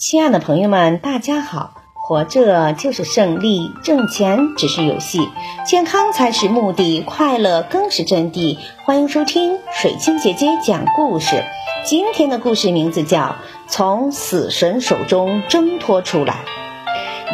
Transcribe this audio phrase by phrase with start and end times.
[0.00, 1.72] 亲爱的朋友们，大家好！
[1.92, 5.28] 活着就是胜利，挣钱只是游戏，
[5.66, 8.58] 健康才是目的，快乐更是真谛。
[8.84, 11.42] 欢迎收听水清姐姐讲故事。
[11.84, 13.18] 今天的故事名字叫
[13.66, 16.44] 《从死神手中挣脱出来》。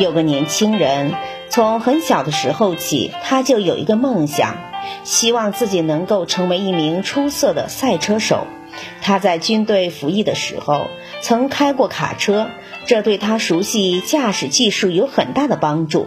[0.02, 1.12] 有个年轻人，
[1.50, 4.56] 从很小的时候起，他就有一个梦想，
[5.02, 8.46] 希望自己能够成为一名出色的赛车手。
[9.00, 10.88] 他在军队服役的时候，
[11.20, 12.48] 曾开过卡车，
[12.86, 16.06] 这对他熟悉驾驶技术有很大的帮助。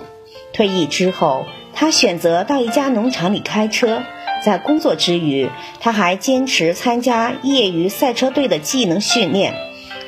[0.53, 4.03] 退役之后，他选择到一家农场里开车，
[4.43, 5.49] 在工作之余，
[5.79, 9.53] 他还坚持参加业余赛车队的技能训练。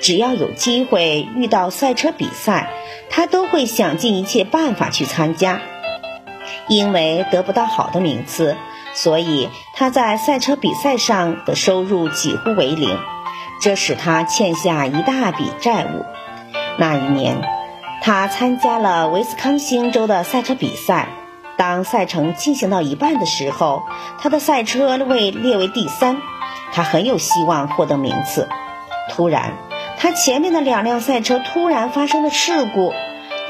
[0.02, 2.72] 只要有机会遇到赛车比赛，
[3.10, 5.62] 他都会想尽一切办法去参加。
[6.68, 8.56] 因为得不到好的名次。
[9.02, 12.98] 所以他在赛车比赛上的收入几乎为零，
[13.62, 16.04] 这使他欠下一大笔债务。
[16.78, 17.42] 那一年，
[18.02, 21.08] 他参加了威斯康星州的赛车比赛。
[21.56, 23.84] 当赛程进行到一半的时候，
[24.20, 26.18] 他的赛车位列为第三，
[26.74, 28.50] 他很有希望获得名次。
[29.10, 29.54] 突然，
[29.98, 32.94] 他前面的两辆赛车突然发生了事故，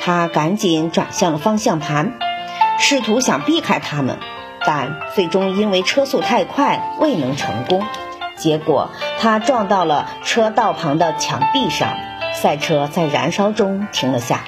[0.02, 2.20] 他赶紧转向了方向盘，
[2.80, 4.20] 试图想避开他们。
[4.65, 7.83] 但最终因为车速太快未能成功，
[8.38, 11.97] 结果他撞到了车道旁的墙壁上，
[12.33, 14.43] 赛车在燃烧中停了下来。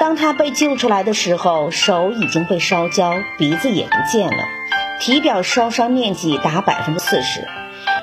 [0.00, 4.44] 当他被救出来的时候，手已经被烧焦，鼻子也不见了，
[5.00, 7.46] 体表烧伤面积达百分之四十。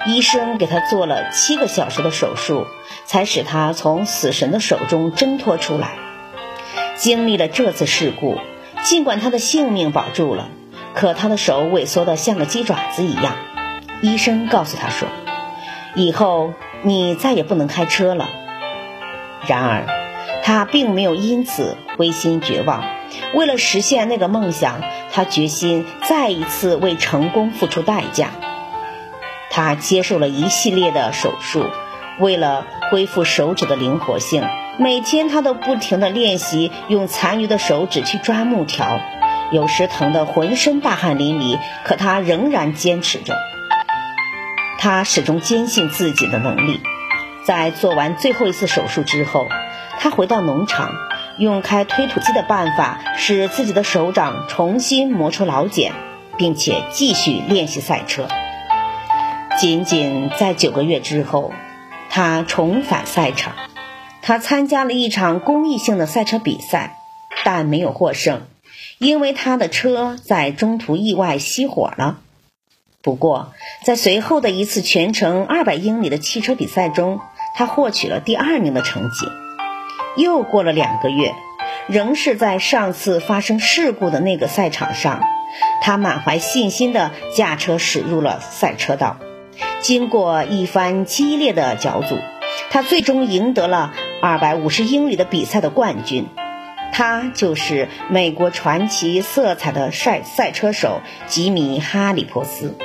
[0.05, 2.67] 医生给他做了七个小时的手术，
[3.05, 5.93] 才使他从死神的手中挣脱出来。
[6.95, 8.37] 经历了这次事故，
[8.83, 10.49] 尽管他的性命保住了。
[10.95, 13.35] 可他的手萎缩得像个鸡爪子一样，
[14.01, 15.09] 医生告诉他说
[15.93, 18.29] ：“以后你再也不能开车了。”
[19.45, 19.85] 然而，
[20.41, 22.83] 他并没有因此灰心绝望。
[23.33, 28.29] 为了实现那个梦想，他决心再一次为成功付出代价。
[29.51, 31.65] 他接受了一系列的手术，
[32.19, 34.43] 为了恢复手指的灵活性，
[34.77, 38.99] 每天他都不停地练习用残余的手指去抓木条。
[39.51, 43.35] 有时疼得浑身大汗淋漓，可他仍然坚持着。
[44.79, 46.81] 他始终坚信自己的能力。
[47.43, 49.47] 在做完最后一次手术之后，
[49.99, 50.91] 他回到农场，
[51.37, 55.93] 用开推土机的办法使自己的手掌重新磨出老茧，
[56.37, 58.27] 并且继续练习赛车。
[59.57, 61.53] 仅仅在九个月之后，
[62.09, 63.53] 他重返赛场。
[64.23, 66.97] 他参加了一场公益性的赛车比赛，
[67.43, 68.41] 但没有获胜。
[68.97, 72.19] 因为他的车在中途意外熄火了。
[73.01, 77.19] 不过，在随后的一次全程二百英里的汽车比赛中，
[77.55, 79.27] 他获取了第二名的成绩。
[80.17, 81.33] 又过了两个月，
[81.87, 85.21] 仍是在上次发生事故的那个赛场上，
[85.81, 89.17] 他满怀信心地驾车驶入了赛车道。
[89.81, 92.17] 经过一番激烈的角逐，
[92.71, 96.27] 他最终赢得了二百五十英里的比赛的冠军。
[96.93, 102.77] 他就是美国传奇色彩的赛赛车手吉米·哈里波斯。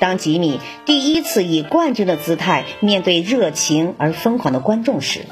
[0.00, 5.26] 当吉米第一次以冠军的姿态面对热情而疯狂的观众时，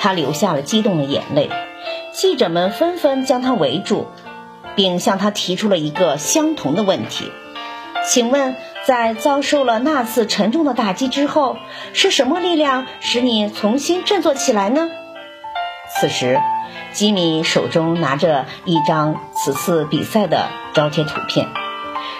[0.00, 1.50] 他流下了激动的眼泪。
[2.12, 4.06] 记者们纷纷将他围住，
[4.74, 7.30] 并向他提出了一个相同的问题
[8.08, 11.56] ：“请问，在遭受了那次沉重的打击之后，
[11.92, 14.88] 是什么力量使你重新振作起来呢？”
[16.00, 16.40] 此时。
[16.92, 21.48] 吉米手中拿着一张此次比赛的招贴图片，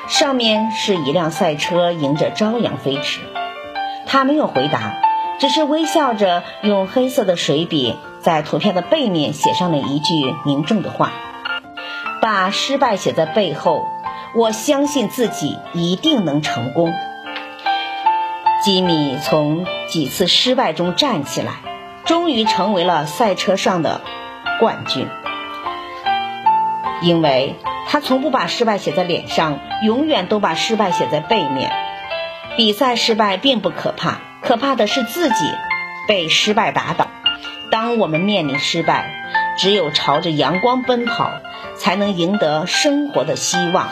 [0.08, 3.20] 上面是一辆赛车迎着朝阳飞驰。
[4.06, 4.94] 他没有回答，
[5.38, 11.12] 只是微笑着用黑色的水笔在图片的背面写上了一句凝重的话
[12.22, 13.84] ：“把失败写在背后，
[14.34, 16.92] 我相信自己一定能成功。”
[18.64, 21.52] 吉米从几次失败中站起来，
[22.04, 24.00] 终于成为了赛车上的。
[24.58, 25.06] 冠军，
[27.00, 27.54] 因为
[27.86, 31.70] 他从不把失败写在脸上，永远都把失败写在背面。
[32.56, 35.52] 比赛失败并不可怕，可怕的是自己
[36.08, 37.06] 被失败打倒。
[37.70, 39.10] 当我们面临失败，
[39.58, 41.30] 只有朝着阳光奔跑，
[41.76, 43.88] 才能赢得生活的希望。